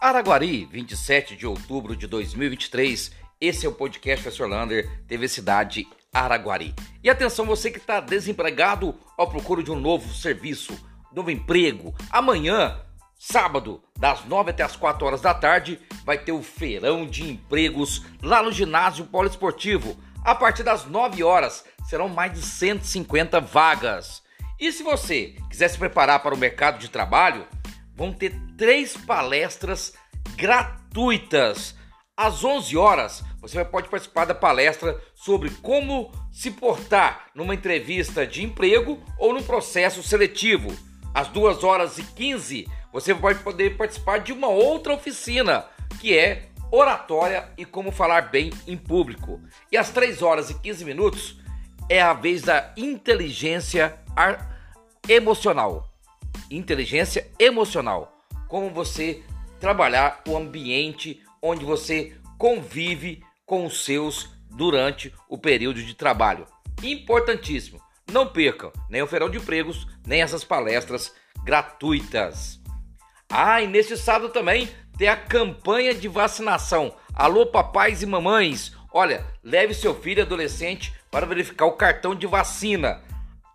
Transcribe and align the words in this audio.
Araguari, 0.00 0.64
27 0.66 1.34
de 1.34 1.44
outubro 1.44 1.96
de 1.96 2.06
2023. 2.06 3.10
Esse 3.40 3.66
é 3.66 3.68
o 3.68 3.72
podcast 3.72 4.22
Professor 4.22 4.48
Lander, 4.48 4.88
TV 5.08 5.26
Cidade 5.26 5.88
Araguari. 6.14 6.72
E 7.02 7.10
atenção, 7.10 7.44
você 7.44 7.68
que 7.68 7.78
está 7.78 7.98
desempregado 7.98 8.94
ao 9.16 9.28
procura 9.28 9.60
de 9.60 9.72
um 9.72 9.80
novo 9.80 10.14
serviço, 10.14 10.72
novo 11.12 11.32
emprego. 11.32 11.92
Amanhã, 12.10 12.80
sábado, 13.18 13.82
das 13.98 14.24
9 14.24 14.50
até 14.50 14.62
as 14.62 14.76
4 14.76 15.04
horas 15.04 15.20
da 15.20 15.34
tarde, 15.34 15.80
vai 16.04 16.16
ter 16.16 16.30
o 16.30 16.44
feirão 16.44 17.04
de 17.04 17.28
empregos 17.28 18.04
lá 18.22 18.40
no 18.40 18.52
ginásio 18.52 19.04
poliesportivo. 19.04 19.98
A 20.24 20.32
partir 20.32 20.62
das 20.62 20.86
9 20.86 21.24
horas, 21.24 21.64
serão 21.88 22.08
mais 22.08 22.32
de 22.32 22.42
150 22.42 23.40
vagas. 23.40 24.22
E 24.60 24.70
se 24.70 24.84
você 24.84 25.34
quiser 25.50 25.68
se 25.68 25.78
preparar 25.78 26.20
para 26.20 26.36
o 26.36 26.38
mercado 26.38 26.78
de 26.78 26.88
trabalho, 26.88 27.48
vão 27.98 28.12
ter 28.12 28.32
três 28.56 28.96
palestras 28.96 29.92
gratuitas. 30.36 31.74
Às 32.16 32.44
11 32.44 32.76
horas, 32.76 33.24
você 33.40 33.64
pode 33.64 33.88
participar 33.88 34.24
da 34.24 34.34
palestra 34.34 35.00
sobre 35.16 35.50
como 35.50 36.12
se 36.30 36.52
portar 36.52 37.26
numa 37.34 37.54
entrevista 37.54 38.24
de 38.24 38.44
emprego 38.44 39.02
ou 39.18 39.34
no 39.34 39.42
processo 39.42 40.00
seletivo. 40.00 40.72
Às 41.12 41.26
2 41.28 41.64
horas 41.64 41.98
e 41.98 42.04
15, 42.04 42.68
você 42.92 43.12
pode 43.12 43.40
poder 43.40 43.76
participar 43.76 44.18
de 44.18 44.32
uma 44.32 44.48
outra 44.48 44.94
oficina, 44.94 45.64
que 46.00 46.16
é 46.16 46.50
oratória 46.70 47.50
e 47.58 47.64
como 47.64 47.90
falar 47.90 48.30
bem 48.30 48.52
em 48.64 48.76
público. 48.76 49.40
E 49.72 49.76
às 49.76 49.90
3 49.90 50.22
horas 50.22 50.50
e 50.50 50.54
15 50.54 50.84
minutos 50.84 51.40
é 51.88 52.00
a 52.00 52.12
vez 52.12 52.42
da 52.42 52.72
inteligência 52.76 53.98
emocional. 55.08 55.87
Inteligência 56.50 57.30
emocional. 57.38 58.16
Como 58.48 58.70
você 58.70 59.22
trabalhar 59.60 60.22
o 60.26 60.36
ambiente 60.36 61.22
onde 61.42 61.64
você 61.64 62.16
convive 62.38 63.22
com 63.44 63.66
os 63.66 63.84
seus 63.84 64.30
durante 64.50 65.12
o 65.28 65.36
período 65.36 65.82
de 65.82 65.94
trabalho. 65.94 66.46
Importantíssimo. 66.82 67.80
Não 68.10 68.26
percam 68.26 68.72
nem 68.88 69.02
o 69.02 69.06
Feirão 69.06 69.28
de 69.28 69.38
Empregos, 69.38 69.86
nem 70.06 70.22
essas 70.22 70.44
palestras 70.44 71.14
gratuitas. 71.44 72.60
Ah, 73.28 73.60
e 73.60 73.66
neste 73.66 73.96
sábado 73.96 74.32
também 74.32 74.68
tem 74.96 75.08
a 75.08 75.16
campanha 75.16 75.94
de 75.94 76.08
vacinação. 76.08 76.94
Alô, 77.12 77.46
papais 77.46 78.02
e 78.02 78.06
mamães. 78.06 78.72
Olha, 78.92 79.26
leve 79.42 79.74
seu 79.74 79.94
filho 79.94 80.22
adolescente 80.22 80.94
para 81.10 81.26
verificar 81.26 81.66
o 81.66 81.76
cartão 81.76 82.14
de 82.14 82.26
vacina. 82.26 83.02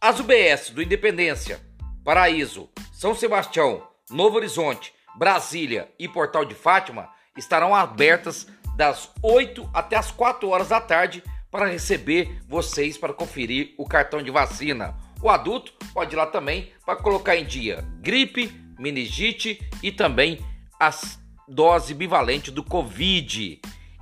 As 0.00 0.18
UBS 0.18 0.70
do 0.70 0.82
Independência, 0.82 1.60
Paraíso, 2.04 2.68
São 2.92 3.14
Sebastião, 3.14 3.82
Novo 4.10 4.36
Horizonte, 4.36 4.92
Brasília 5.16 5.88
e 5.98 6.08
Portal 6.08 6.44
de 6.44 6.54
Fátima 6.54 7.08
estarão 7.36 7.74
abertas 7.74 8.46
das 8.76 9.10
8 9.22 9.68
até 9.74 9.96
as 9.96 10.10
4 10.10 10.48
horas 10.48 10.68
da 10.68 10.80
tarde 10.80 11.22
para 11.50 11.66
receber 11.66 12.40
vocês 12.48 12.96
para 12.96 13.12
conferir 13.12 13.74
o 13.76 13.86
cartão 13.86 14.22
de 14.22 14.30
vacina. 14.30 14.96
O 15.22 15.28
adulto 15.28 15.72
pode 15.92 16.14
ir 16.14 16.16
lá 16.16 16.26
também 16.26 16.72
para 16.84 16.96
colocar 16.96 17.36
em 17.36 17.44
dia 17.44 17.84
gripe, 18.00 18.52
meningite 18.78 19.60
e 19.82 19.92
também 19.92 20.40
as 20.78 21.20
dose 21.46 21.92
bivalente 21.92 22.50
do 22.50 22.64
Covid. 22.64 23.60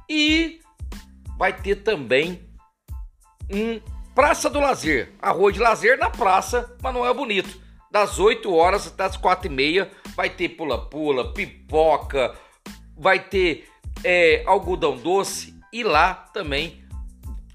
E 0.08 0.60
vai 1.36 1.52
ter 1.52 1.76
também 1.76 2.46
um 3.50 3.80
Praça 4.18 4.50
do 4.50 4.58
Lazer, 4.58 5.12
a 5.22 5.30
rua 5.30 5.52
de 5.52 5.60
lazer 5.60 5.96
na 5.96 6.10
praça, 6.10 6.76
é 7.06 7.14
bonito. 7.14 7.67
Das 7.90 8.18
8 8.18 8.52
horas 8.52 8.86
até 8.86 9.04
as 9.04 9.16
4 9.16 9.46
e 9.46 9.54
meia 9.54 9.90
vai 10.14 10.28
ter 10.28 10.50
pula-pula, 10.50 11.32
pipoca, 11.32 12.34
vai 12.96 13.18
ter 13.18 13.68
é, 14.04 14.42
algodão 14.46 14.96
doce 14.96 15.54
e 15.72 15.82
lá 15.82 16.14
também 16.14 16.84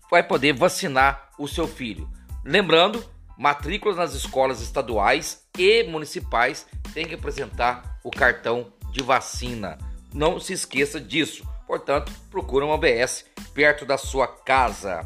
vai 0.10 0.24
poder 0.24 0.54
vacinar 0.54 1.30
o 1.38 1.48
seu 1.48 1.68
filho. 1.68 2.10
Lembrando, 2.44 3.04
matrículas 3.38 3.98
nas 3.98 4.14
escolas 4.14 4.62
estaduais 4.62 5.44
e 5.58 5.84
municipais 5.84 6.68
têm 6.94 7.08
que 7.08 7.16
apresentar 7.16 8.00
o 8.04 8.12
cartão 8.12 8.74
de 8.92 9.04
vacina. 9.04 9.78
Não 10.14 10.40
se 10.40 10.54
esqueça 10.54 11.00
disso. 11.00 11.48
Portanto, 11.66 12.12
procure 12.30 12.66
uma 12.66 12.76
ABS 12.76 13.26
perto 13.54 13.86
da 13.86 13.98
sua 13.98 14.28
casa. 14.28 15.02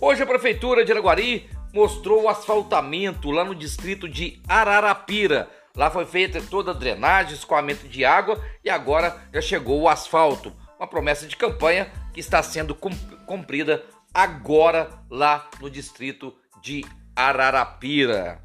Hoje 0.00 0.22
a 0.22 0.26
Prefeitura 0.26 0.84
de 0.84 0.90
Araguari 0.90 1.48
mostrou 1.72 2.22
o 2.22 2.28
asfaltamento 2.28 3.30
lá 3.30 3.44
no 3.44 3.54
distrito 3.54 4.08
de 4.08 4.40
Ararapira. 4.46 5.48
Lá 5.74 5.90
foi 5.90 6.04
feita 6.04 6.40
toda 6.42 6.72
a 6.72 6.74
drenagem, 6.74 7.34
escoamento 7.34 7.88
de 7.88 8.04
água 8.04 8.42
e 8.62 8.68
agora 8.68 9.16
já 9.32 9.40
chegou 9.40 9.80
o 9.80 9.88
asfalto. 9.88 10.52
Uma 10.78 10.86
promessa 10.86 11.26
de 11.26 11.36
campanha 11.36 11.90
que 12.12 12.20
está 12.20 12.42
sendo 12.42 12.74
cumprida 12.74 13.84
agora 14.12 14.90
lá 15.10 15.48
no 15.60 15.70
distrito 15.70 16.34
de 16.60 16.84
Ararapira. 17.16 18.42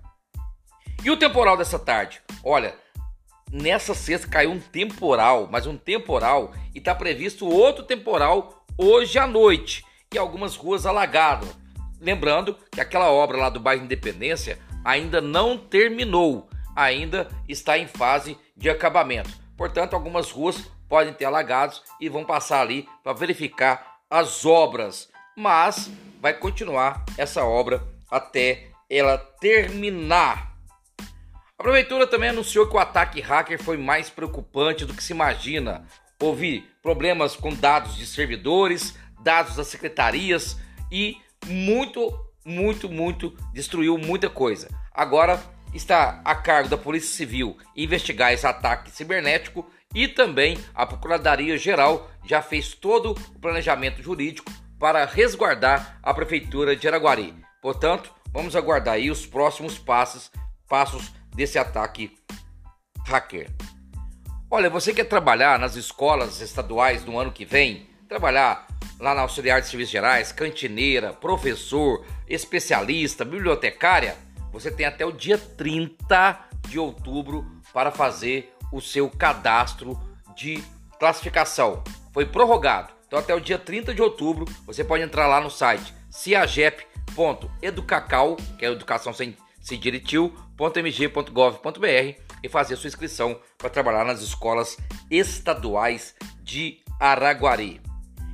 E 1.04 1.12
o 1.12 1.18
temporal 1.18 1.58
dessa 1.58 1.78
tarde? 1.78 2.22
Olha, 2.44 2.76
nessa 3.52 3.94
sexta 3.94 4.28
caiu 4.28 4.52
um 4.52 4.60
temporal, 4.60 5.48
mas 5.52 5.68
um 5.68 5.78
temporal 5.78 6.54
e 6.74 6.80
está 6.80 6.96
previsto 6.96 7.48
outro 7.48 7.84
temporal 7.84 8.66
hoje 8.78 9.20
à 9.20 9.28
noite 9.28 9.84
e 10.14 10.18
algumas 10.18 10.56
ruas 10.56 10.86
alagadas. 10.86 11.50
Lembrando 12.00 12.58
que 12.72 12.81
aquela 12.81 13.12
obra 13.12 13.38
lá 13.38 13.50
do 13.50 13.59
bairro 13.59 13.84
Independência 13.84 14.59
ainda 14.84 15.19
não 15.19 15.58
terminou, 15.58 16.47
ainda 16.75 17.28
está 17.47 17.78
em 17.78 17.88
fase 17.88 18.38
de 18.56 18.69
acabamento. 18.69 19.30
Portanto, 19.58 19.96
algumas 19.96 20.31
ruas 20.31 20.69
podem 20.88 21.13
ter 21.13 21.25
alagados 21.25 21.84
e 22.00 22.07
vão 22.07 22.24
passar 22.24 22.62
ali 22.62 22.88
para 23.03 23.13
verificar 23.13 23.97
as 24.09 24.46
obras, 24.46 25.09
mas 25.36 25.91
vai 26.22 26.34
continuar 26.34 27.03
essa 27.18 27.44
obra 27.44 27.84
até 28.09 28.68
ela 28.90 29.18
terminar. 29.18 30.56
A 31.57 31.63
prefeitura 31.63 32.07
também 32.07 32.30
anunciou 32.30 32.68
que 32.68 32.75
o 32.75 32.80
ataque 32.80 33.19
hacker 33.19 33.62
foi 33.62 33.78
mais 33.78 34.09
preocupante 34.09 34.86
do 34.86 34.94
que 34.94 35.03
se 35.03 35.12
imagina. 35.12 35.86
Houve 36.19 36.62
problemas 36.81 37.36
com 37.36 37.53
dados 37.53 37.96
de 37.96 38.06
servidores, 38.06 38.96
dados 39.19 39.56
das 39.56 39.68
secretarias 39.68 40.57
e 40.91 41.18
muito, 41.47 42.13
muito, 42.46 42.90
muito 42.90 43.35
destruiu 43.53 43.97
muita 43.97 44.30
coisa. 44.30 44.68
Agora 44.94 45.41
está 45.74 46.22
a 46.24 46.35
cargo 46.35 46.69
da 46.69 46.78
Polícia 46.78 47.09
Civil 47.09 47.58
investigar 47.75 48.34
esse 48.34 48.46
ataque 48.46 48.91
cibernético 48.91 49.69
e 49.94 50.07
também 50.07 50.57
a 50.74 50.86
Procuradoria 50.86 51.57
Geral 51.57 52.09
já 52.25 52.41
fez 52.41 52.74
todo 52.74 53.12
o 53.12 53.40
planejamento 53.40 54.02
jurídico 54.02 54.52
para 54.80 55.06
resguardar 55.06 56.00
a 56.03 56.13
prefeitura 56.13 56.75
de 56.75 56.88
Araguari. 56.88 57.34
Portanto, 57.62 58.13
vamos 58.31 58.56
aguardar 58.56 58.96
aí 58.96 59.09
os 59.09 59.25
próximos 59.25 59.78
passos, 59.78 60.31
passos 60.68 61.12
desse 61.36 61.57
ataque 61.57 62.16
hacker. 63.07 63.50
Olha, 64.50 64.69
você 64.69 64.94
quer 64.94 65.06
trabalhar 65.06 65.59
nas 65.59 65.75
escolas 65.75 66.41
estaduais 66.41 67.03
no 67.03 67.19
ano 67.19 67.31
que 67.31 67.44
vem? 67.44 67.90
Trabalhar 68.07 68.68
lá 69.00 69.13
na 69.13 69.22
auxiliar 69.22 69.62
de 69.62 69.68
serviços 69.68 69.91
gerais, 69.91 70.31
cantineira, 70.31 71.13
professor, 71.13 72.03
especialista, 72.28 73.24
bibliotecária, 73.24 74.16
você 74.52 74.72
tem 74.72 74.85
até 74.85 75.06
o 75.06 75.12
dia 75.12 75.38
30 75.38 76.40
de 76.68 76.80
outubro 76.80 77.46
para 77.74 77.91
fazer 77.91 78.53
o 78.72 78.81
seu 78.81 79.09
cadastro 79.09 80.00
de 80.36 80.63
classificação. 81.00 81.84
Foi 82.13 82.25
prorrogado. 82.25 82.94
Então 83.07 83.19
até 83.19 83.34
o 83.34 83.40
dia 83.40 83.57
30 83.57 83.94
de 83.94 84.02
outubro 84.02 84.44
você 84.66 84.84
pode 84.84 85.02
entrar 85.03 85.28
lá 85.28 85.40
no 85.40 85.50
site 85.50 85.94
ciagep.educacal, 86.09 88.36
que 88.57 88.66
é 88.66 88.72
educação 88.72 89.13
sem 89.13 89.38
cediritil.mg.gov.br 89.62 92.22
e 92.44 92.50
fazer 92.50 92.75
sua 92.75 92.88
inscrição 92.88 93.39
para 93.57 93.69
trabalhar 93.69 94.04
nas 94.06 94.22
escolas 94.22 94.77
estaduais 95.10 96.13
de 96.42 96.80
Araguari. 97.00 97.87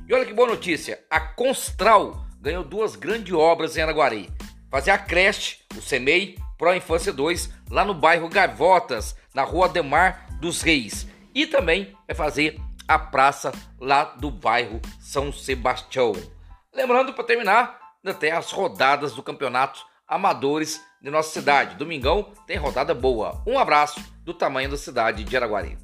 E 0.06 0.12
olha 0.12 0.26
que 0.26 0.34
boa 0.34 0.48
notícia: 0.48 1.02
a 1.08 1.18
Constral 1.18 2.26
ganhou 2.40 2.62
duas 2.62 2.94
grandes 2.94 3.32
obras 3.32 3.76
em 3.76 3.82
Araguari. 3.82 4.30
Fazer 4.70 4.90
a 4.90 4.98
creche, 4.98 5.58
o 5.76 5.80
CEMEI, 5.80 6.36
Pro 6.58 6.74
Infância 6.74 7.12
2, 7.12 7.50
lá 7.70 7.84
no 7.84 7.94
bairro 7.94 8.28
Gavotas, 8.28 9.16
na 9.34 9.42
rua 9.42 9.68
Demar 9.68 10.26
dos 10.40 10.60
Reis. 10.60 11.06
E 11.34 11.46
também 11.46 11.96
vai 12.06 12.14
fazer 12.14 12.60
a 12.86 12.98
praça 12.98 13.52
lá 13.80 14.04
do 14.04 14.30
bairro 14.30 14.80
São 15.00 15.32
Sebastião. 15.32 16.12
Lembrando, 16.72 17.14
para 17.14 17.24
terminar, 17.24 17.80
até 18.04 18.32
as 18.32 18.50
rodadas 18.50 19.14
do 19.14 19.22
campeonato 19.22 19.86
amadores 20.06 20.84
de 21.00 21.10
nossa 21.10 21.30
cidade. 21.30 21.76
Domingão 21.76 22.30
tem 22.46 22.58
rodada 22.58 22.94
boa. 22.94 23.42
Um 23.46 23.58
abraço 23.58 24.00
do 24.22 24.34
tamanho 24.34 24.70
da 24.70 24.76
cidade 24.76 25.24
de 25.24 25.36
Araguari. 25.36 25.78